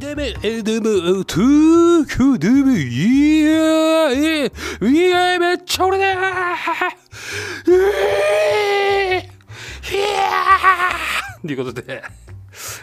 [0.00, 6.06] でめ、え、でも、トゥーク、でも、いやえ、いやめっちゃ俺だ
[7.68, 12.02] えー、いやーということで、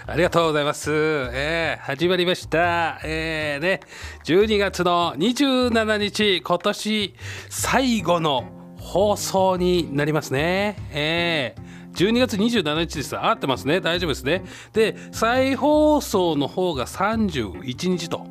[0.05, 0.91] ありがとうございます。
[0.91, 2.99] えー、始まりました。
[3.03, 3.79] えー、ね、
[4.23, 7.15] 12月の27日、今年
[7.49, 8.43] 最後の
[8.77, 10.75] 放送になりますね。
[10.91, 13.17] えー12月27日です。
[13.17, 13.81] 合ってますね。
[13.81, 14.43] 大丈夫ですね。
[14.71, 18.27] で、再放送の方が31日と。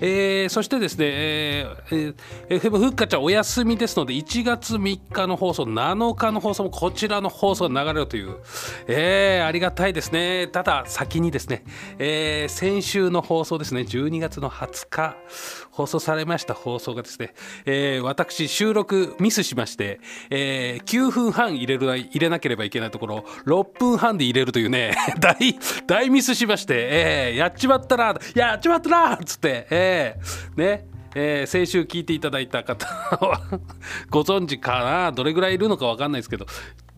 [0.00, 2.14] えーそしてですね、えー
[2.48, 8.36] えー、FM ふっかちゃんお休みですので、1月3日の放送、7日の放送もこちらの放送が流れるという、
[8.86, 10.48] えーありがたいですね。
[10.48, 11.64] ただ、先にですね、
[11.98, 15.16] えー先週の放送ですね、12月の20日、
[15.70, 25.36] 放送されました放送がですね、えー私、収録ミスしまして、えー9分半入れる入れなければいけないところ、6分半で入れるというね、 大、
[25.86, 33.40] 大ミスしまして、えーやっちまったな、やっちまったなっつって、えーね、えー先週聞いていただいた方は
[34.10, 36.46] ご存知かなどれぐらいいるのか分かんないですけど、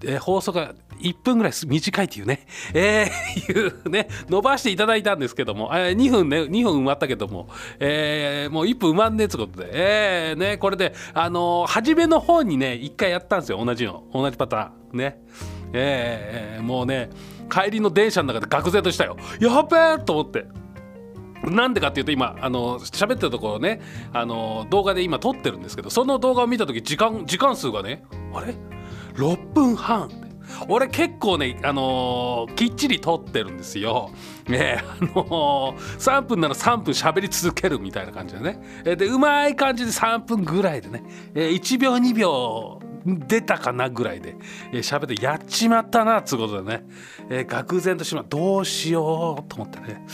[0.04, 15.18] えー放送が1分ぐらい短いっていうね、えーいうね伸ばしていただいたんですけども、えー2分ね2分埋まったけども、えーもう1分埋まんねえってことで、えーね、これで、あのー初めの方にね1回やったんですよ同じの同じパターンね。
[15.72, 17.10] えーもうね
[17.50, 20.46] 帰りの電車の中で愕然としたよやっべえと思って。
[21.44, 23.80] なんでかっていうと今あの喋ってるところね
[24.12, 28.54] あの動画で今撮ってるんですけどその動画を見た時時間時間数がねあれ
[29.14, 30.10] ？6分半。
[30.68, 34.10] 俺結構ねあのーきっちり撮ってるんですよ。
[34.48, 38.58] ねあのー、3分なら3分喋り続けるみたいな感じでね。
[38.96, 44.36] でうまい感じで3分ぐらいでね、1秒2秒出たかなぐらいで。
[44.72, 46.84] え喋、ってやっちまったなっつうことでね、
[47.28, 50.04] えー、愕然としまどうしようと思ってね、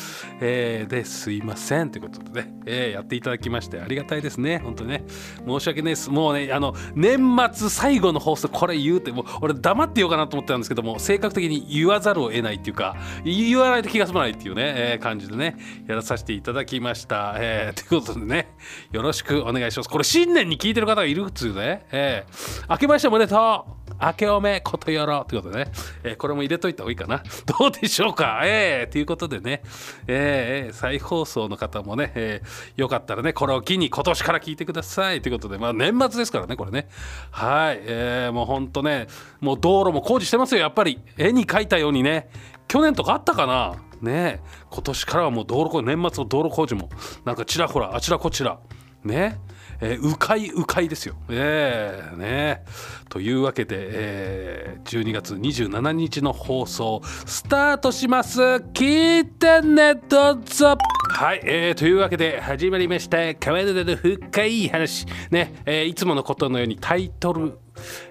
[0.40, 4.58] えーですいませんということでね、えーやっていただきましてありがたいですね。
[4.58, 5.04] 本当にね。
[5.46, 6.10] 申し訳ないです。
[6.10, 7.18] もうねあの年
[7.54, 18.48] 末最後の放送これ言うてもう俺黙ってようかなと思ってたんですけども性格的に言わざるを得ないっていうか言わないと気が済まないっていうね、えー感じでねやらさせていただきました、えーということでね
[18.92, 19.88] よろしくお願いします。
[19.88, 22.75] これ新年に聞いてる方がいるっつうね、えー。
[22.76, 23.64] 明けましておめでと。
[23.88, 25.24] う明けおめことよろ。
[25.26, 25.72] うということでね、
[26.04, 27.22] えーこれも入れといた方がいいかな。
[27.58, 28.42] どうでしょうか？
[28.44, 29.62] えーということでね、
[30.06, 35.22] えーえ再放送の方もね、えーよかったらねこれを機に今年から聞いてください。
[35.22, 36.88] ということでまあ年末ですからねこれね。
[37.30, 39.06] はい、えーもうほんとね
[39.40, 41.00] もう道路も工事してますよやっぱり。
[41.16, 42.28] 絵に描いたようにね。
[42.68, 43.76] 去年とかあったかな？
[44.02, 44.42] ね。
[44.68, 46.90] 今年からはもう道路工事年末の道路工事も
[47.24, 48.58] なんかちらほらあちらこちら。
[49.04, 49.38] ね。
[49.80, 51.16] えー、迂回迂回ですよ。
[51.28, 52.64] えー、ね。
[53.08, 58.40] というわけで、えー、12月27日の放送スタートします。
[58.40, 60.76] 聞いてねどうぞ。
[61.10, 67.58] はい、えー、というわけで始まりました「川田の深い話」ね、えーいつものことのようにタイトル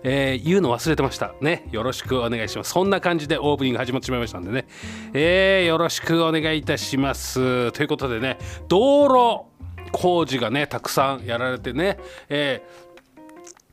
[0.03, 1.33] えー言うの忘れてました。
[1.41, 2.71] ねよろしくお願いします。
[2.71, 4.65] そんな感じでオープニング始まってしまいましたんでね、
[5.13, 7.71] えーよろしくお願いいたします。
[7.73, 8.37] ということでね
[8.67, 9.54] 道路
[9.97, 11.97] 工事がねたくさんやられてね、
[12.29, 12.85] えー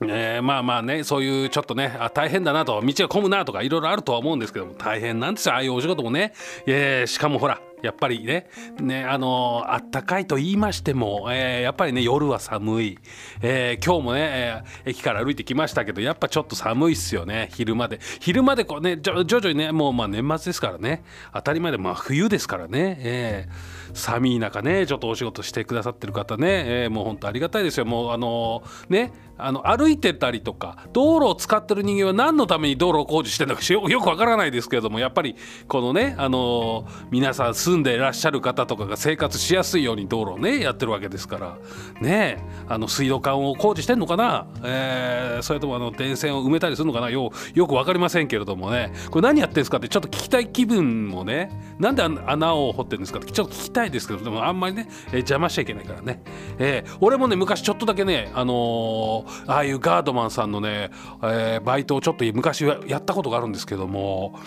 [0.04, 6.32] えーまあまあねそういうちょっとねあ大変だなと道が混むなとかいろいろあるとは思うんですけども大変なんですよああいうお仕事もね、
[6.66, 8.48] えーしかもほらやっぱりね
[8.80, 12.98] ねあのーあったかいと言いましても、えーやっぱりね夜は寒い、
[13.42, 18.00] えー今日もね、えー駅から歩いてきましたけどやっぱちょっと寒いっすよね昼まで。
[18.18, 21.04] 昼までこうね徐々にねもうまあ年末ですからね。
[21.32, 27.84] 当たり前でまあ冬ですからね、えー寒い中ねちょっとお仕事してくださってる方ね、えーもう本当ありがたいですよ。
[27.86, 35.34] もうあのーねあの歩いてたりとか道路を使ってる人間は何のために道路を工事してるのか よくわからないですけれどもやっぱり
[35.66, 41.56] このねあのー皆さん住んでいらっしゃる方とかが生活しやすいように道路をねやってるわけですから
[42.00, 42.38] ね
[42.68, 48.92] あの水道管を工事してんのかな、えーそれともあの電線を埋めたりするのかなよよく分かりませんけれどもね。
[49.10, 51.50] これ何やってるんですかってちょっと聞きたい気分もね
[51.80, 56.22] なんであ穴を掘ってるんですかってちょっと聞きたいですけどでもあんまりね、えー邪魔しちゃいけないからね、
[56.58, 60.90] えー俺もね昔ちょっとだけねあのーああいうガードマンさんのね、
[61.22, 64.38] えーバイトをちょっと昔やったことがあるんですけども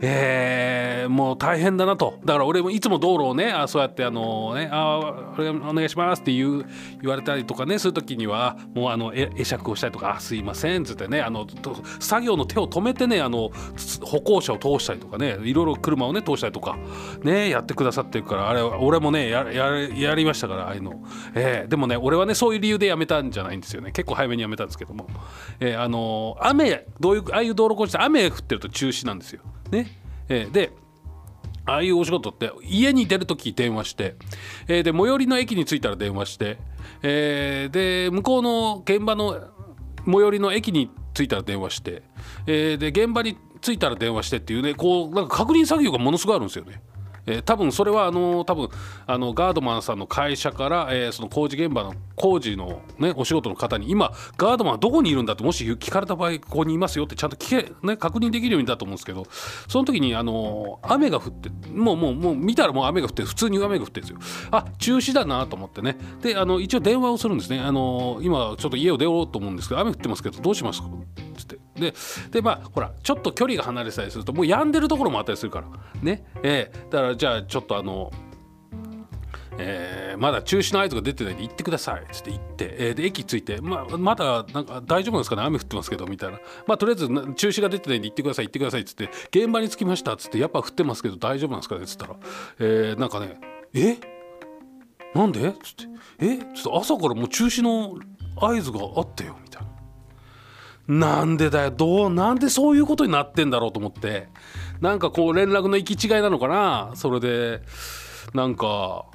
[0.00, 2.18] えーもう大変だなと。
[2.24, 4.98] だから俺もいつも道路をねあそうやってあのねあ
[5.38, 6.66] お願いしますって言う
[7.00, 11.46] 言われたりとかねする時にはもうあの会釈をしたりとかあ「すいません」っつってねあの
[12.00, 13.50] 作業の手を止めてねあの
[14.02, 16.76] 歩行者を通したりとかねいろいろ車をね通したりとか
[17.22, 21.04] ねやってくださってるからあれ俺もねやややりましたからああいうの、
[21.36, 23.92] えーでもね俺はねそういう理由でやめたんじゃないんですよね。
[23.92, 25.06] 結構早めにやめたんですけども、
[25.60, 29.42] えーあの雨どういうああいう道路工事って雨降ってると中止なんですよ。
[29.70, 29.86] ね
[30.28, 30.72] えーで
[31.66, 34.14] ああいうお仕事って家に出る時電話して、
[34.68, 36.58] えー、で最寄りの駅に着いたら電話して、
[37.02, 39.50] えー、で向こうの現場の
[40.04, 42.02] 最寄りの駅に着いたら電話して、
[42.46, 46.80] えー、で現場に着いたら電話してっていうねこうなんか確認作業がものすごいあるんですよね。
[47.26, 48.68] えー、多分それはあの多分
[49.06, 59.26] あのガードマンさんの会社から、えー、その工事現場の工事の、ね、お仕事の方に今ガードマンはどこにいるんだってもし聞かれた場合ここにいますよってちゃんと聞け、ね、確認できるようにだと思うんですけど
[59.68, 64.48] その時にあの雨が降ってもうもうもう見たらもう雨が降って普通に雨が降ってるんですよ。
[64.50, 65.98] あ中止だなと思ってね。
[66.22, 67.60] であの一応電話をするんですね。
[67.60, 70.88] あの今ちょっと家を出ようと思うんですけど雨降ってますけどどうしますか？
[71.42, 71.58] って。
[71.78, 71.94] で
[72.30, 75.68] でまあほらちょっと距離が離れたりするともう止んでるところもあったりするから。
[76.02, 76.24] ね。
[76.42, 78.12] えー、だからじゃあちょっとあの
[79.58, 82.02] えー、まだ中止の合図が出てないんで行ってください。
[82.02, 85.44] っつって行って、えー、で駅着いて、まあ、まだなんか大丈夫ですかね？
[85.44, 86.38] 雨降ってますけどみたいな。
[86.66, 89.08] まあとりあえず中止が出てないんで行ってください行ってくださいっつって。
[89.30, 90.38] 現場に着きましたっつって。
[90.38, 91.84] やっぱ降ってますけど大丈夫なんですかね？
[91.84, 92.16] っつったら、
[92.58, 93.40] えー、なんかね
[93.72, 93.96] え？
[95.14, 95.48] なんで？
[95.48, 95.84] っつって。
[96.18, 96.36] え？
[96.36, 97.98] ちょっと朝からもう中止の
[98.36, 99.38] 合図があったよ。
[100.88, 101.24] な。
[101.24, 104.28] んでだよどうなんでそういうことになってんだろうと思って。
[104.80, 106.92] なんかこう連絡の行き違いなのかな。
[106.94, 107.62] それで
[108.34, 109.06] なんか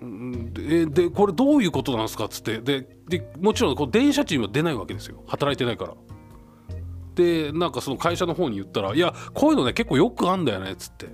[0.00, 2.26] ででこれどういうことなんですか？
[2.26, 2.58] っつって。
[2.60, 5.22] ででもちろんこう電車賃は出ないわけですよ。
[5.26, 5.94] 働いてないから。
[7.14, 11.08] でなんかその会社の方に言ったら「いやこういうのね結構よくあんだよね」っつって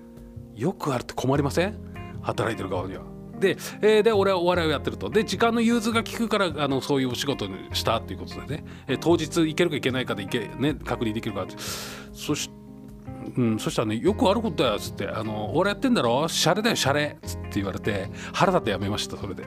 [0.56, 1.78] 「よくあるって困りません？
[2.20, 3.02] 働いてる側には」
[3.38, 5.08] で,、えー、で俺はお笑いをやってると。
[5.10, 11.54] で時間の融通が利くからあのそういうお仕事にしたっていうことでね、えー、当日行けるか行けないかで行け、ね、確認できるかって
[12.12, 12.50] そし,、
[13.36, 16.26] うん、そしたらねよくあることだよっつってあの「俺やってんだろ？
[16.28, 19.44] シャレだよシャレ」っつって言われて腹立ってやめましたそれで。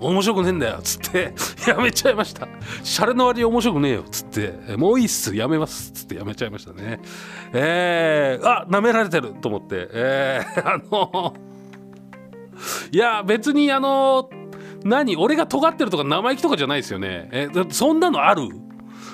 [0.00, 1.34] 面白くねえんだよっつって。
[1.66, 2.46] やめちゃいました。
[2.84, 4.76] シャレの割に面白くねえよっつって。
[4.76, 6.14] もういいっすやめますっつって。
[6.14, 7.00] やめちゃいましたね。
[7.52, 9.88] えー、あ舐められてると思って。
[9.92, 11.34] えー、あの
[12.90, 14.30] いや別にあの
[14.84, 17.28] 何俺が尖ってるとか生意気とかじゃないですよね。
[17.32, 18.48] えそんなのある？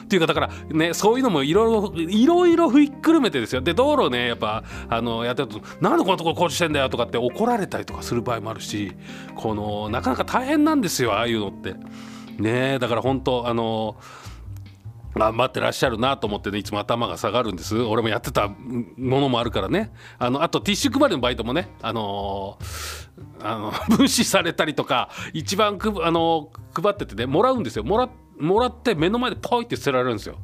[0.04, 3.62] っていうかだからねそういうのもいろいろいろいろふいくるめてですよ。
[3.62, 8.92] で道路ねやっぱあのやってると「なんでこんなところ工事してんだよ」とかって怒られたりとかする場合もあるし
[9.34, 11.74] このなかなか大変なんですよああいうのって。
[12.38, 13.96] ねだから本当あの
[15.14, 17.80] 頑張ってらっしゃるなと思ってねいつも頭が下がるんです。
[17.80, 19.92] 俺もやってたものもあるからね。
[20.18, 27.84] あのあとティッシュ配りのバイトもねあのー、あの 無視されたりとか一番く、あのー、配っててねもらうんですよ。
[27.84, 28.08] もら
[28.38, 30.38] もらって目の前でポイって捨てられるんですよ。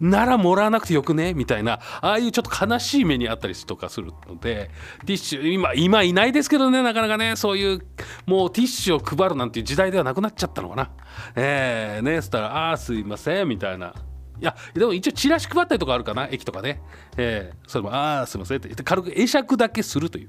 [0.00, 1.34] ならもらわなくてよくね？
[1.34, 4.70] みたいなああいうちょっと悲しい目にあったりとかするので
[5.04, 7.86] ティッシュ今今いないですけどねなかなかねそういう
[8.26, 10.90] もうティッシュを配るなんていう時代ではなくなっちゃったのかな。
[11.36, 13.94] えー、ねそしたら「ああすいません」みたいな。
[14.40, 16.80] いやでも一応チラシ配ったりとかあるかな駅とかね、
[17.16, 20.28] えー、それも「ああすいません」って言って軽く会釈だけするという、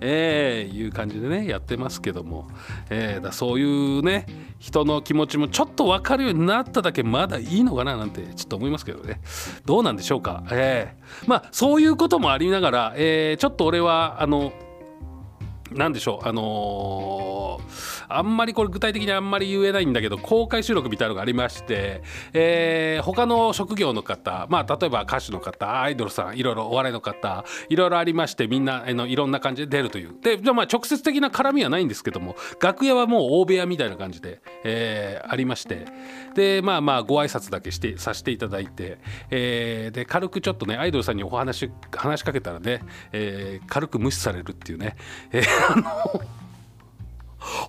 [0.00, 2.48] えー、いう感じでねやってますけども、
[2.90, 4.26] えー、だそういうね
[4.58, 9.20] 人の気持ちもちょっと分かるようになっただけまだいいのかななんてちょっと思いますけどね。
[9.64, 14.52] どうなんでしょうか、えー、まあそういうこともありながら、えー、ちょっと俺はあの
[15.74, 30.14] 何でしょうあのー、あんまりこれ具体的にあんまり言えないんだけど公開収録みたいなのがありまして、えー、他の職業の方まあ例えば歌手の方アイドルさんいろいろお笑いの方いろいろありましてみんなあのいろんな感じで出るという。
[30.22, 35.86] でじゃまあ直接的な絡みはないんですけども楽屋はもう大部屋みたいな感じで、えー、ありまして。
[36.34, 38.98] でまあまあご挨拶だけしてさせていただいて、
[39.30, 44.96] えー、で軽くちょっとねアイドルさんにお話話しかけたらね、えー、軽く無視されるっていうね、
[45.30, 46.20] えーあの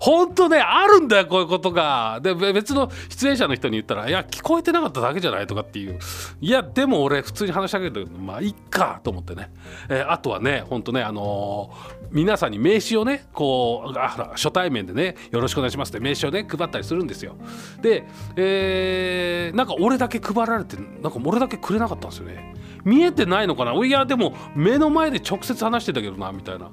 [0.00, 2.18] 本当ねあるんだよこういうことが。
[2.22, 5.98] で別の出演者の人に言ったら「いや聞こえてなかっただけじゃない?」とかっていう。
[6.40, 9.50] いやでも俺普通に話しかけてるまあいっかと思ってね、
[9.90, 17.36] えー、あとはね本当ねあのー、皆さんに名刺をねこうあ初対面でね「よろしくお願いします」って名刺をね配ったりするんですよ。
[17.82, 22.54] で、えー、なんか俺だけ配られてなんか俺だけくれなかったんですよね。
[22.84, 23.72] 見えてないのかな？
[23.84, 26.70] いやでも目の前で直接話してたけどなみたいな。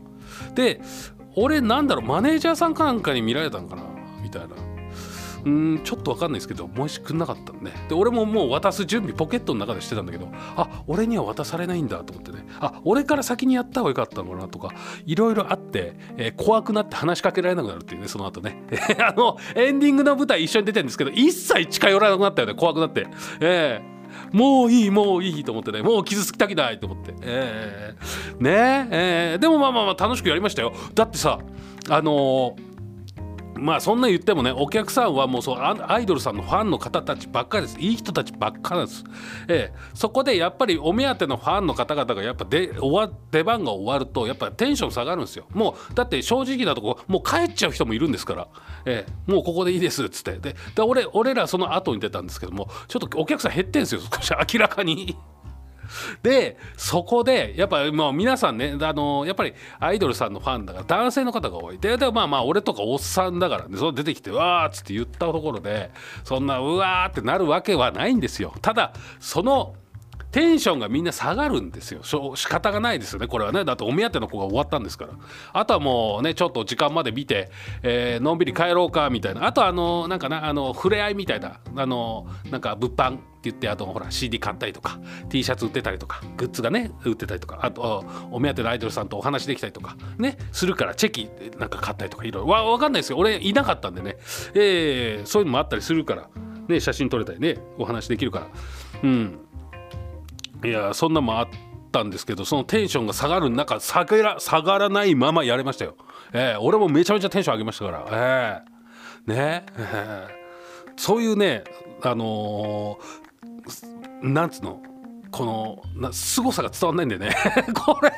[0.55, 0.81] で
[1.35, 3.83] 俺なんだろうマネージャーさんかなんかに見られたんかな
[4.21, 4.55] みたいな。
[5.45, 7.71] うんちょっと分かんないですけどもしくんなかったんで。
[7.89, 12.45] で俺ももう渡す準備ポケットの中でしてたんだけどあ俺には渡されないんだと思ってね。
[12.59, 14.69] あ俺から先にやった方がよかったのかなとか
[15.05, 18.63] いろいろあって、えー、怖くなって話しかけられなくなるっていうねその後ね。
[19.05, 23.07] あのエンディングの舞台一緒に出てるんですけど一切近寄らなくなったよね怖くなって。
[23.41, 23.92] ええー。
[24.31, 25.81] もういいもういいと思ってね。
[25.81, 27.13] もう傷つきたくないと思って。
[27.21, 30.73] えー、ねえー、でもまあまあまあ楽しくやりましたよ。
[30.93, 31.39] だってさ
[31.89, 32.72] あのー
[33.55, 37.79] まあそんな言ってもねお客さんはもうそうアイドルさんのファンの方たちばっかりです。
[37.79, 39.03] いい人たちばっかりです、
[39.47, 45.45] ええ、そこでやっぱりお目当てのファンの方々がやっぱで終わ出番が終わるとやっぱテンション下がるんですよ。
[45.51, 48.47] もうだって正直なとこもう帰っちゃう人もいるんですから、
[48.85, 50.37] ええ、もうここでいいですっつって。
[50.39, 54.31] で俺俺らその後に出たんですけどもちょっとお客さん減ってんですよ少し。
[54.53, 55.15] 明らかに。
[56.21, 61.79] でそこでやっぱもう皆さんねあのやっぱりアイドルさんのファンだから男性の方が多い。
[61.79, 65.91] ででまあまあ俺とかおっさんだからねそ出てきてわーっつって言ったところで
[66.23, 68.53] そんなうわーってなるわけはないんですよ。
[68.61, 69.75] ただその
[70.31, 72.01] テンションがみんな下がるんですよ。
[72.03, 73.63] 仕方がないですよねこれはね。
[73.63, 75.11] だってお目当ての子が終わったんですから。
[75.53, 77.51] あとはもうねちょっと時間まで見て、
[77.83, 79.45] えー、のんびり帰ろうかみたいな。
[79.45, 83.19] あとあのなんかなあの触れ合いみたいなあのなんか物販。
[83.49, 92.49] って言ってあとほら CD 買ったりとか T シャツ売ってたりとかグッズがね売ってたりとかあとお目当てのアイドルさんとお話できたりとかねするからチェキなんか買ったりとかいろいろ。
[92.49, 93.17] わ分かんないですよ。
[93.17, 94.15] 俺いなかったんでね、
[94.53, 96.29] えー、そういうのもあったりするから
[96.69, 98.47] ね写真撮れたりねお話できるから。
[99.03, 99.39] うん。
[100.63, 101.47] いやそんなもあっ
[101.91, 105.97] たんですけどそのテンションが下がる中下がら下がらないままやれましたよ、
[106.31, 108.63] えー、俺もめちゃめちゃテンション上げましたから。
[109.27, 109.65] えー、ね。
[109.77, 111.65] えー、そういうね
[112.01, 113.22] あのー、
[114.23, 114.81] なんつうの？
[115.31, 117.35] このな凄さが伝わんないんだよね。
[117.75, 118.11] これ。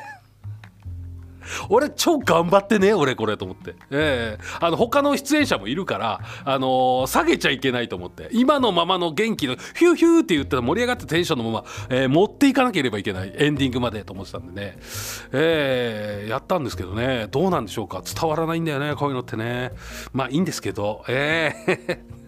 [1.70, 8.30] 俺超頑張ってね俺これと思って、えー、あの他の出演者もいるから、あのー、下げちゃいけないと思って。
[8.32, 13.34] 今のままの元気のヒューヒューって言ったら盛り上がってテンションのまま、えー、持っていかなければいけない。
[13.36, 14.78] エンディングまでと思ってたんでね、
[15.32, 17.28] えー、やったんですけどね。
[17.30, 18.02] どうなんでしょうか。
[18.04, 19.72] 伝わらないんだよねこういうのってね。
[20.14, 21.04] まあいいんですけど。
[21.08, 22.25] えー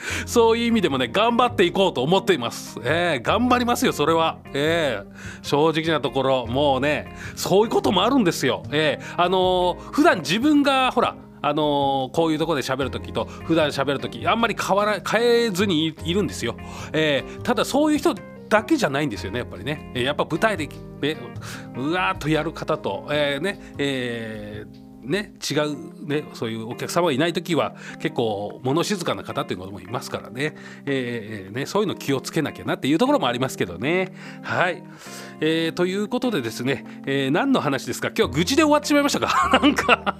[0.26, 2.78] そういう意味でもね頑張っていこうと思っています。
[2.84, 4.38] えー、頑張りますよそれは。
[4.52, 8.62] えー、正直なところもうねそういうこともあるんですよ。
[8.72, 16.56] えー、あのー、普段自分がほらあのー、こういうとこで喋る時と普段喋る時あんまり変わら変えずにいるんですよ。
[16.92, 18.14] えー、ただそういう人
[18.48, 19.92] だけじゃないんですよねやっぱりね。
[19.94, 21.16] やっぱ舞台で、ね、
[21.76, 34.12] うわーっとやる方と、えー、ねえーね違うねそういうお客様がいない時は結構物静かな方っていうのもいますからね,、えー、ねそういうの気をつけなきゃなっていうところもありますけどね。
[34.42, 34.82] はい、
[35.40, 38.10] えー、ということでですね、えー、何の話ですか？
[38.16, 39.58] 今日愚痴で終わってしまいましたか？
[39.62, 40.16] なんか。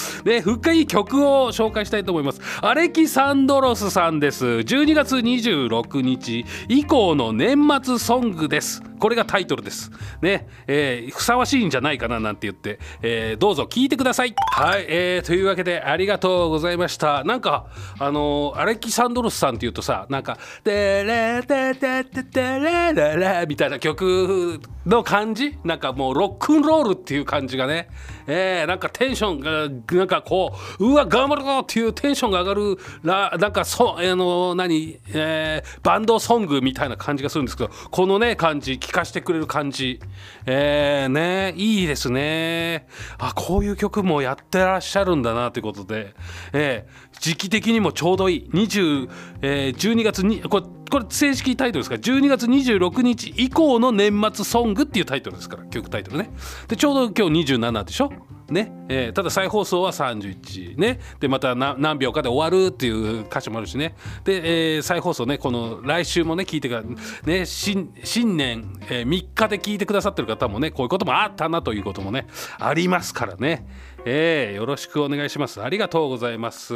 [0.24, 2.40] ね、深い曲を紹介したいと思います。
[2.60, 4.44] アレキサンドロスさんです。
[4.44, 8.82] 12月26日以降の年末ソングです。
[8.98, 9.90] これがタイトルです。
[10.20, 14.34] ね、えー、ふさわしいんじゃないかななんて言って、えー、どうぞ聞いてください。
[14.52, 17.24] はい、えー、というわけでありがとうございました。
[17.24, 17.66] なんか
[17.98, 27.88] あのー、アレキサンドロスさんっていうとさ、なんか「テレテテテテレレレ」みたいな曲の感じ、なんかもうロックンロールっていう感じがね、
[28.26, 40.00] えー、なんかテンションがなんかこううわ頑張るぞっていうテンションが上がるらなんかそあの何、えー、バンドソングみたいな感じがするんですけどこのね感じ聞かせてくれる感じ。
[40.46, 42.86] えー、ねいいですね。
[43.18, 46.14] あこういう曲もやってらっしゃるんだなということで、
[46.52, 48.50] えー、時期的にもちょうどいい。
[48.52, 49.10] 20、
[49.42, 51.96] えー、12月にこれこれ正式タイトルですか？
[51.96, 54.71] ら12月26日以降の年末ソング。
[54.74, 56.30] グっていうタイトルですから曲タイトルね。
[56.68, 58.12] でちょうど今日27でしょ？
[58.50, 58.72] ね。
[58.88, 61.00] えー、ただ再放送は31ね。
[61.20, 63.94] でまた何秒かで終わるっていう歌詞もあるしね。
[64.24, 66.82] で、えー、再放送ねこの来週もね聞いてから
[67.24, 72.26] ね新新年、えー、3日で聞いてくださってる方もねこういうこともあったなということもね
[72.58, 73.66] ありますからね、
[74.04, 75.62] えー、よろしくお願いします。
[75.62, 76.74] ありがとうございます、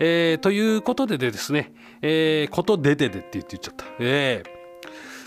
[0.00, 3.86] えー、ということでですね、えー、ことでででって言って言っちゃった。
[4.00, 4.53] えー。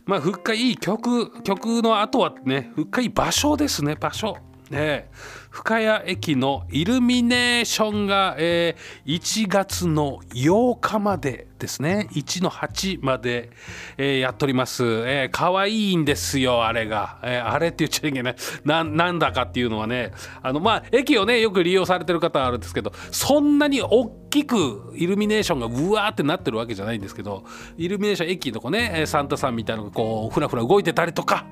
[0.07, 4.37] まあ、ふっかい曲曲の後はねふっかいい場所ですね場所。
[4.71, 5.09] ね。
[5.49, 12.07] 深谷駅のイルミネーションが、えー、1月の8日までですね。
[12.11, 13.49] 1の8まで、
[13.97, 18.35] えー、やっております、えー、かわいいんですよあれが、えー、あれって言っちゃいけない。
[18.65, 20.11] ななんだかっていうのはね。
[20.43, 27.43] あのまあ駅をねよく利用されてる方はあるんですけどそんなに大きくイルミネーションがうわーってなってるわけじゃないんですけど
[27.77, 31.45] イルミネーション駅のこねサンタさんみたいなのがこうふらふら動いてたりとか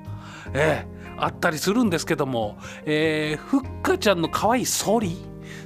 [0.54, 5.16] えー、あったりするんですけども、えー、ふっかちゃんの可愛いソリ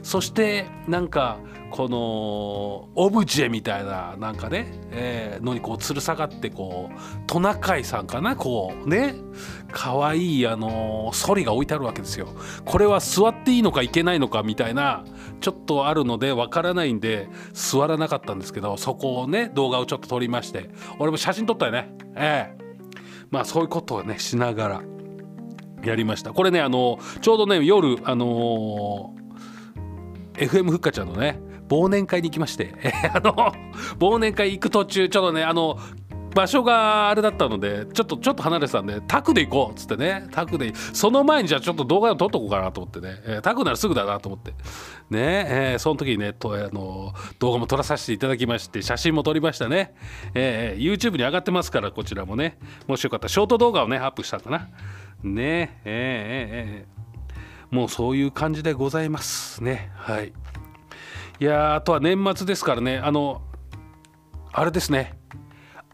[0.02, 1.38] そしてなんか
[1.71, 9.14] このオブジェみたいななんかね、えー、のにこう吊る下がってこうトナカイさんかなこうね
[9.71, 12.28] 可愛いあのソリが置いてあるわけですよ。
[12.64, 15.04] これは座っていいのかいけないのかみたいな
[15.40, 21.95] ちょっとあるのでわからないんで座らなかったんですけどそこをね動画をちょっと撮りまして俺も写真撮ったよね。
[22.16, 22.71] ええー
[23.30, 24.83] まあそういうことをねしながら
[25.85, 26.33] やりました。
[26.33, 29.15] これねあのちょうどね夜あの
[30.35, 32.75] FM ふっかちゃんのね忘年会に行きまして
[33.15, 33.53] あの
[33.99, 35.79] 忘年会行く途中ちょっとねあの
[36.35, 44.53] 場所があれだったのでちょっとちょっと離れてたんでタクで行こうっつってねタクでその前にじゃあちょっと動画を撮っとこうかなと思ってね、えー、タクならすぐだなと思って。
[45.11, 49.93] ねえー、その時にねとあの動画も撮らさせていただきまして写真も撮りましたね、
[50.35, 54.69] えー、YouTube に上がってますからこちらもねもしよかったらショート動画をねアップしたかな。
[55.23, 55.81] ね。
[55.85, 59.91] ええー、え、もうそういう感じでございますね。
[59.95, 60.33] はい。
[61.41, 62.99] いやあとは年末ですからね。
[62.99, 63.43] あの
[64.53, 65.19] あれですね。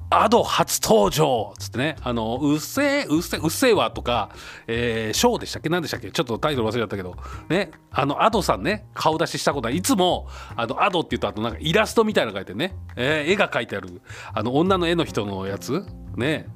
[0.09, 4.31] アド初登場つってね、あの、うっせえ、うっせえ、うっせえわとか、
[4.69, 5.69] えー、ショーでしたっけ？
[5.69, 6.13] 何でしたっけ？
[6.13, 7.17] ちょっとタイトル忘れちゃったけど、
[7.49, 9.83] ね、あの、アドさんね、顔出ししたことない。
[9.83, 14.01] つも、あの、アドって言うと、あとなんかイラストみたいなの書いてね、えー、絵が描いてある、
[14.33, 15.85] あの、女の絵の人のやつ。
[16.17, 16.47] ね、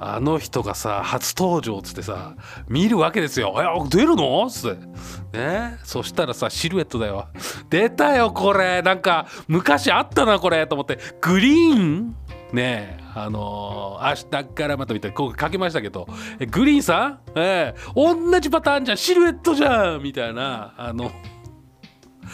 [0.00, 2.34] あの人がさ初登場っつってさ
[2.68, 4.74] 見るわけですよ「え出るの?」っつっ
[5.32, 5.38] て。
[5.38, 5.78] ね。
[5.84, 7.28] そしたらさシルエットだよ
[7.68, 8.82] 出たよこれ。
[8.82, 10.98] なんか昔あったなこれと思って。
[11.20, 12.16] グリーン？
[12.52, 12.98] ね。
[13.00, 15.08] えあのー、明日からまたみた。
[15.08, 16.06] いなこう書きましたけど。
[16.50, 17.18] グリーンさん？
[17.34, 17.80] ええ。
[17.94, 18.96] 同じパターンじゃん。
[18.96, 20.02] シルエットじゃん。
[20.02, 20.74] みたいな。
[20.76, 21.10] あの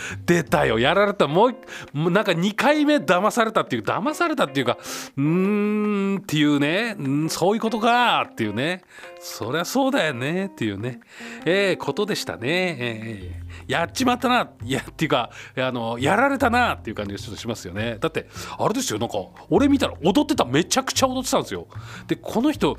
[0.26, 0.78] 出たよ。
[0.78, 1.26] やられた。
[1.26, 4.78] もうなんか2回目騙されたっていう騙されたっていうか
[5.16, 6.94] うーんっていうね。
[6.94, 8.82] んそういうことかっていうね。
[9.20, 11.00] そりゃそうだよねっていうね。
[11.44, 12.76] えー、ことでしたね。
[12.80, 14.50] えーやっちまったな。
[14.62, 17.98] いやっていうかあのやられたなっていう感じがちょっとしますよね。
[18.00, 18.26] だって
[18.58, 18.98] あれですよ。
[18.98, 19.18] なんか
[19.50, 20.44] 俺見たら踊ってた。
[20.44, 21.66] めちゃくちゃ踊ってたんですよ。
[22.06, 22.76] でこの人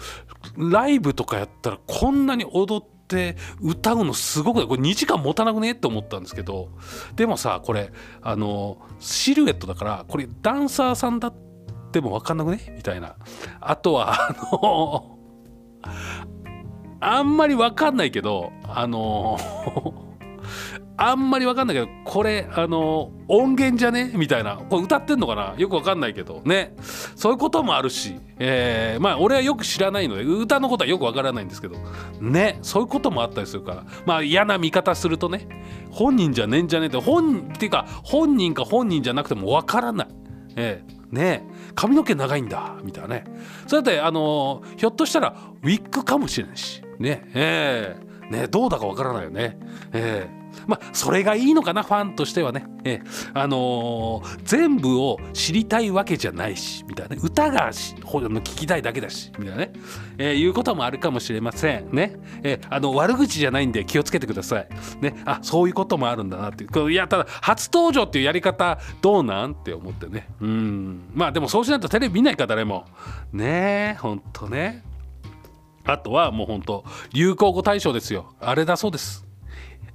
[0.57, 2.95] ライブとかやったらこんなに踊って
[3.62, 5.72] 歌うのすごくこれ2時間持たなくね？
[5.72, 6.70] って思ったんですけど。
[7.16, 11.34] でもさこれあのシルエットだからこれダンサーさんだっ
[11.92, 12.74] ても分かんなくね？
[12.76, 13.16] みたいな。
[13.62, 15.18] あとはあの
[17.00, 19.38] あんまり分かんないけどあの
[20.98, 24.12] あんまり分かんないけどこれあの音源じゃね？
[24.16, 24.58] みたいな。
[24.58, 25.54] これ歌ってんのかな？
[25.58, 26.42] よく分かんないけど。
[26.46, 26.74] ね。
[27.16, 31.75] そういうこともあるし、えー、まあ俺はよく知らないので歌のことはよく分からないんですけど。
[32.22, 32.60] ね。
[32.62, 33.84] そういうこともあったりするから。
[34.06, 35.48] まあ嫌な見方するとね。
[35.91, 36.98] 本人じゃねえんじゃねえって。
[36.98, 40.08] 本っていうか本人か本人じゃなくても分からない。
[40.56, 41.43] えーね。
[41.76, 42.76] 髪の毛長いんだ。
[42.84, 43.26] みたいなね。
[43.67, 46.82] それであのひょっとしたらウィッグかもしれないし。
[47.00, 47.30] ね。
[47.34, 48.48] えー、ね。
[48.48, 49.60] どうだかわからないよね。
[49.91, 50.44] えー。
[50.67, 53.01] まあそれがいいのかなファンとしてはね、え
[53.34, 59.73] あのー、全部を知りたいわけじゃないしみたいな、ね、歌が聞きたいだけだしみたいなね、
[60.17, 64.67] えー、いうこともあるかもしれませんね、え、あの悪口じゃないんで気をつけてください。
[65.01, 65.15] ね。
[65.25, 70.28] あそういうこともあるんだなっていういやただ初登場っていうやり方どうなんって思ってね。
[70.41, 71.10] うん。
[71.13, 72.86] まあでもそうしないとテレビ見ないか誰も。
[73.34, 74.84] ねえほんとね。
[75.86, 78.34] あとはもうほんと流行語大賞ですよ。
[78.39, 79.25] あれだそうです。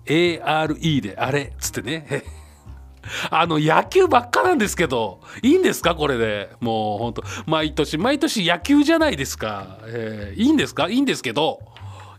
[0.07, 2.25] ARE であれっつってね。
[3.31, 5.95] あの野球ばっかなんですけどいいんですか？
[5.95, 6.51] これで。
[6.61, 7.25] もうほんと。
[7.47, 10.89] 毎年毎年野球じゃないですか、えー、いいんですか？
[10.89, 11.61] いいんですけど。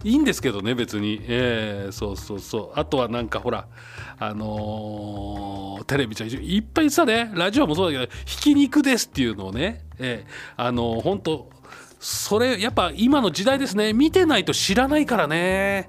[0.03, 2.79] いいんですけどね別に、えー、そうそうそう。
[2.79, 3.67] あとはなんかほら
[4.17, 11.51] あのー、テレビじゃいっぱいさねラジオもそうだけど「ひき肉です」っていうのをね、えー、あのー、本当
[11.99, 13.93] それやっぱ今の時代ですね。
[13.93, 15.87] 見てないと知らないからね。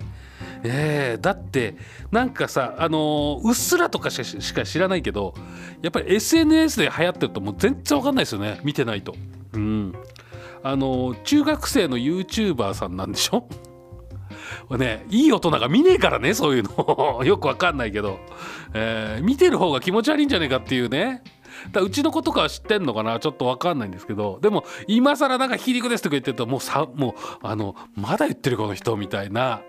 [0.64, 1.74] えー、だって
[2.10, 5.34] なんかさあのー、うっすらとかしか知らないけど
[5.82, 9.14] やっぱり SNS で流行ってるともう全然わかんないですよね見てないと。
[9.54, 9.94] うん。
[10.62, 13.48] あのー、中学生の YouTuber さんなんでしょ？
[14.76, 17.22] ね、いい大人が見ねえからねそういうの。
[17.26, 18.20] よくわかんないけど、
[18.74, 21.22] えー、見てる方が気持ち悪いんじゃねえかっていうね。
[21.72, 23.18] だうちの子とかは知ってんのかな？
[23.18, 24.38] ちょっと分かんないんですけど。
[24.40, 29.62] でも今更なんか「ひき肉です」とか言ってるともうさもうあのまだ言ってるこの人みたいな。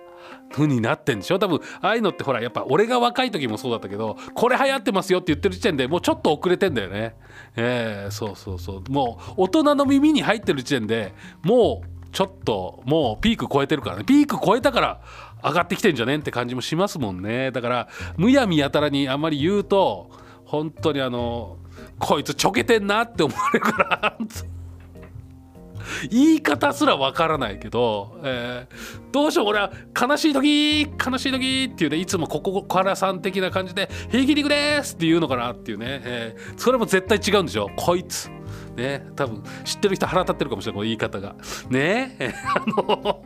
[0.52, 1.40] 風になってんでしょ？
[1.40, 7.16] 多分ああいうのってほらやっぱ俺が若い時もそうだったけどこれ流行ってますよって言ってる時点でもうちょっと遅れてんだよね。
[7.56, 8.92] えー、そうそうそう。
[8.92, 14.04] もう大人の耳に入ってる時点でもうちょっともうピーク超えてるからね。
[14.04, 15.02] ピーク超えたから
[15.44, 17.52] 上がってきてんじゃねんって感じもしますもんね。
[17.52, 20.10] だからむやみやたらにあんまり言うと
[20.46, 21.58] 本当にあの
[22.00, 24.18] こいつちょけてんなって思われるから
[26.10, 38.30] 言い方すらわからないけど、えー、どうしよう俺は悲しい時悲しい時っていうねいつもここからさん的な感じで「平気肉です!」って言うのかなっていうね、えー、それも絶対違うんでしょこいつ
[38.76, 41.36] ね多分知ってる人腹立ってるかもしれないこの言い方が
[41.70, 43.24] ねえあの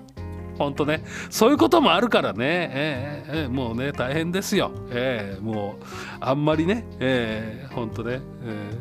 [0.57, 5.85] 本当ねそういうこともあるからね、えー、えー、もうね大変ですよ、えー、もう
[6.19, 8.71] あんまりね、えー、本当ね、え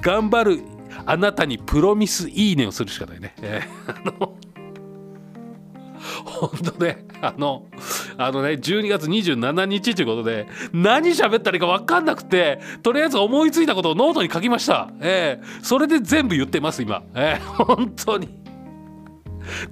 [0.00, 3.34] ー、頑張るあなたにプロミスいいねをするしかないね。
[3.42, 4.36] えー、あの
[6.24, 7.66] 本当ねあの
[8.16, 14.90] あのね12月27日ということで何喋ったらいいか分かんなくてとりあえず思いついたことをノートに書きました。
[15.00, 17.02] えー、それで全部言ってます今。
[17.14, 18.45] えー、本当に。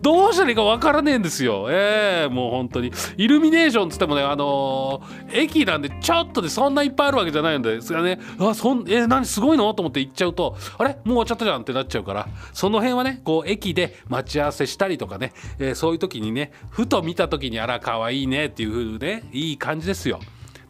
[0.01, 1.67] どうしたらいいか分からねえんですよ。
[1.71, 2.93] ええー、もう本当に。
[3.17, 9.73] イルミネーションつってもね、あのー、駅なんでちょっとでそんないっぱいあるわけじゃないんですがね、あ、そん、えー、何すごいの？
[9.75, 10.91] と思って行っちゃうと、あれ？
[10.91, 20.21] もう終わっちゃったじゃんってなっちゃうから、その辺はね、こう、駅で待ち合わせしたりとかね、えー、そういう時にね、ふと見た時に、あら、可愛いねっていう風ね、いい感じですよ。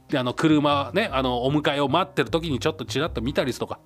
[0.08, 3.78] で、あの、車ね、あの、お迎えを待ってる時にちょっとちらっと見たりとか。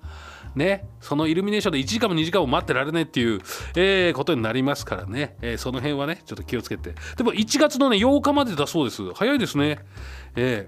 [0.55, 3.41] ね、そのイルミネーションで1時間も2時間も待ってられないっていう、
[3.75, 6.95] えー、ことになりますからね、えー、その辺はねちょっと気をつけて。
[7.17, 9.13] でも1月のね8日までだそうです。
[9.13, 9.79] 早いですね。
[10.35, 10.67] え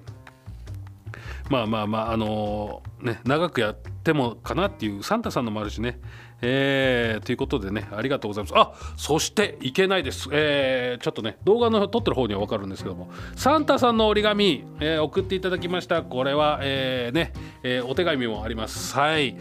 [1.48, 6.00] ー、まあまあまああのー、ね長くやってもかなっていうサンタさんのもあるしね。
[6.42, 8.54] えー、ということでねありがとうございます。
[8.56, 13.10] あそしていけないです、えー、ちょっとね動画の撮ってる方には分かるんですけども。
[13.36, 16.02] サンタさんの折り紙、えー、送っていただきました。
[16.04, 18.96] これは、えー、ね、えー、お手紙もあります。
[18.96, 19.38] はい、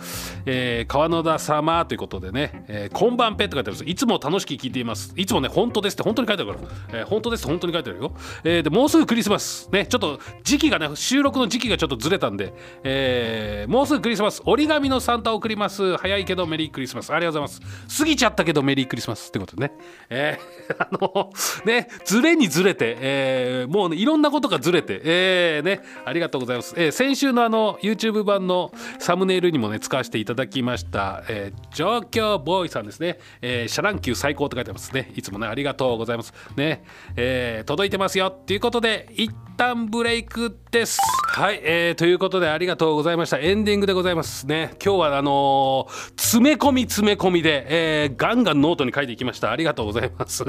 [0.46, 3.90] えー、川野田様ということでね、えー、こんばんぺって書いてあるんです。
[3.90, 5.12] いつも楽しく聞いています。
[5.16, 6.60] いつもね本当ですって本当に書いてあるか
[6.92, 8.12] ら、えー、本当ですって本当に書いてあるよ、
[8.44, 9.68] えー、でもうすぐクリスマス。
[9.72, 12.52] ねちょっと時期がね収録の時期がちょっとずれたんで、
[12.84, 14.42] えー、もうすぐクリスマス。
[14.44, 15.96] 折り紙のサンタを送ります。
[15.96, 16.89] 早いけどメリークリスマス。
[16.96, 17.12] マス。
[17.12, 17.98] ありがとうございます。
[17.98, 19.72] 過ぎちゃったけどメリークリスマスってことね。
[20.08, 21.30] えー、 あの、
[21.64, 26.74] ね、ずれにずれて、えー、もうね、いろんなことがずれて、えー、ね、ありがとうございます。
[26.76, 33.18] えー、先週のあの、YouTube 版のサムネイルにもね、使わせていただきました、えー、状況ボーイさんですね。
[33.42, 35.12] えー、シャラン級最高と書いてますね。
[35.14, 36.32] いつもね、ありがとうございます。
[36.56, 36.84] ね、
[37.16, 38.26] えー、届いてますよ。
[38.26, 40.98] っていうことで、一旦ブレイクです。
[41.32, 43.38] はい、えー、ということでありがとうございました。
[43.38, 44.72] エンディングでございますね。
[44.84, 49.50] 今日はあのー、詰め込み詰め込みで、えー、ガンガンノートに書いていきました。
[49.50, 50.44] ありがとうございます。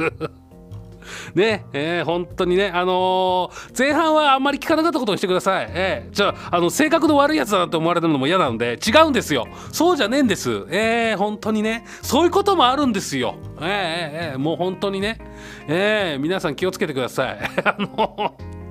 [1.34, 5.68] ねえー、本当にね、あのー、前半はあんまり聞かなかったことにしてください。
[5.72, 9.48] えー、じゃあ、あの、性格の悪いやつだなって思われるのも嫌なので、違うんですよ。
[9.72, 10.68] そうじゃねえんです。
[10.70, 13.34] えー、本当にね、そういうこともあるんですよ。
[13.60, 15.18] えー、えー、もう本当にね、
[15.68, 17.40] えー、皆さん気をつけてください。
[17.66, 18.62] あのー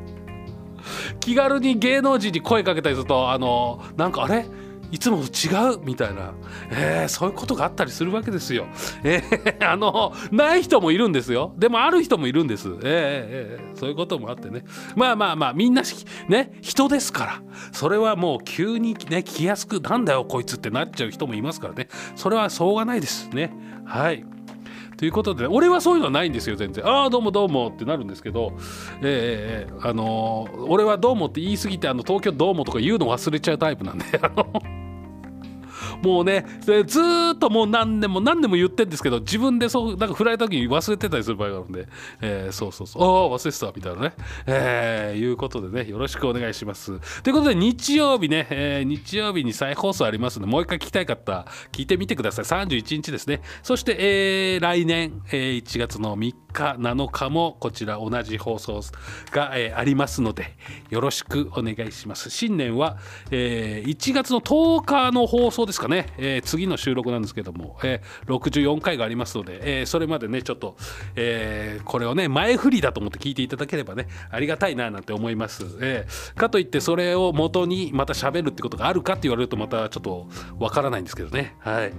[1.18, 4.46] 気軽に芸能人に声かけたりするとあのなんかあれ？
[4.90, 6.33] いつもと違うみたいな、
[6.70, 8.66] えー、そういうことがあったりするわけですよ。
[9.05, 11.53] えー、 あのない人もいるんですよ。
[11.57, 12.68] でもある人もいるんです。
[12.68, 14.64] えー、えー、そういうこともあってね。
[14.96, 15.83] まあまあまあみんな
[16.29, 23.53] ね人ですからそれはもう急にね気やすくなんだよこいつってなっちゃう人もいますからねそれはしょうがないですね。
[23.85, 24.24] はい。
[25.00, 28.53] ということで、ね、俺はそういうのはないんですよ全然ああどうもどうもってなるんですけど、
[29.00, 34.80] えー、あのー、俺はどうもって言い過ぎてあの東京どうもとか言うの忘れちゃうタイプなんであの
[36.03, 36.47] もうね
[36.87, 37.01] ず
[37.35, 41.89] っともう何年も何年も言ってんですけど自分でそうなんか振られた時に忘れてたりする場合があるんで、
[42.21, 43.03] えー、そうそうそう。
[43.03, 44.15] ああ忘れてたみたいなね、
[44.47, 47.01] えー、いうことでねよろしくお願いします。
[47.23, 52.45] ということで日曜日ね、えー、日曜日に再放送ありますのでもう一回聞きたい方聞いてみてください。
[52.45, 53.43] 31日ですね。
[53.63, 58.81] そして、えー、来年、えー、1月の3日7日もこちら同じ放送
[59.31, 60.57] が、えー、ありますので
[60.91, 62.31] よろしくお願いします。
[62.31, 62.99] 新年は、
[63.31, 70.77] えー、1月の10日の放送ですかね、えー、次の収録なんですけども、えー、64回がありますので、えー、それまでねちょっと、
[71.17, 81.57] えー、これをね前振りだと思って聞いていただければねありがたいななんて思います、えー、かといってそれを元にまた喋るってことがあるかって言われるとまたちょっとわからないんですけどね。
[81.61, 81.93] はい。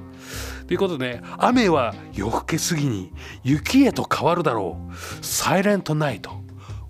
[0.67, 3.11] ということでね雨は夜更けすぎに
[3.43, 4.93] 雪へと変わるだろう。
[5.25, 6.31] サイレントナイト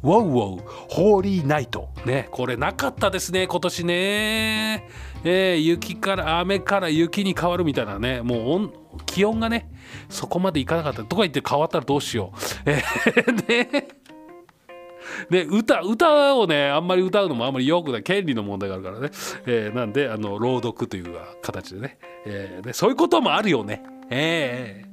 [0.04, 4.90] ウォウウォウホーリーナイトねこれなかったですね今年ね。
[5.24, 8.22] えー、雪から雨から雪に変わるみたいなね。
[8.22, 8.72] もう
[9.06, 9.70] 気温がね
[10.10, 11.04] そこまでいかなかった。
[11.04, 12.34] とか言って変わったらどうしよ
[12.66, 12.70] う。
[12.70, 13.88] えー、ね。
[15.30, 18.04] ね、歌歌をねあんまり歌うのもあんまりよくない。
[18.04, 19.10] 権利の問題があるからね、
[19.46, 23.84] えー、なんであの朗読という形でね,、えー、ねそういうこともあるよね。
[24.10, 24.91] えー、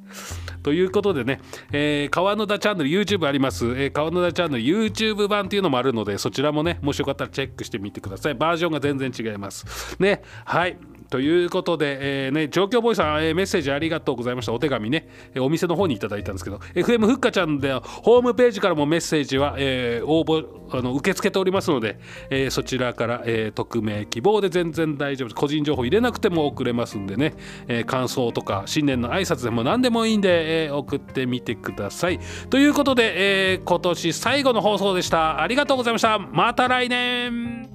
[0.63, 1.41] ということでね、
[1.73, 8.35] えー、川野田チャンネル YouTube あります、えー、川野田チャンネル YouTube 版っていうのもあるのでそちらもねもしよかったらチェックしてみてください。
[8.35, 9.97] バージョンが全然違います。
[9.99, 10.77] ねはい。
[11.11, 14.53] ということで、えーね、状況ボーイさん、えー、メッセージありがとうございました。
[14.53, 21.99] お手紙ね、えー、お店の方にいただいたんですけど、FM ふっかちゃんでホームページからもメッセージは、え、応募あの受け付けておりますので、
[22.31, 25.35] え、そちらから、え、匿名希望で全然大丈夫です。
[25.35, 27.35] 個人情報入れなくても送れますんでね、
[27.69, 32.21] え、感想とか新年の挨拶でも何でもいいんで、え、送ってみてください。
[32.51, 35.41] ということで、えー、今年最後の放送でした。
[35.41, 36.19] ありがとうございました。
[36.19, 37.69] また来年